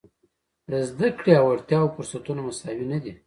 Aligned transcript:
د 0.71 0.73
زده 0.89 1.07
کړې 1.17 1.31
او 1.39 1.45
وړتیاوو 1.49 1.93
فرصتونه 1.95 2.41
مساوي 2.47 2.85
نه 2.93 2.97
دي. 3.03 3.13